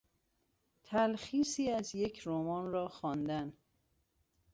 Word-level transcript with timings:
تلخیصی 0.83 1.69
از 1.71 1.95
یک 1.95 2.21
رمان 2.25 2.71
را 2.71 2.87
خواندن 2.87 3.53